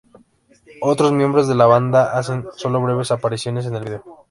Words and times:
Otros 0.81 1.11
miembros 1.11 1.47
de 1.47 1.53
la 1.53 1.67
banda 1.67 2.17
hacen 2.17 2.47
solo 2.55 2.81
breves 2.81 3.11
apariciones 3.11 3.67
en 3.67 3.75
el 3.75 3.83
video. 3.83 4.17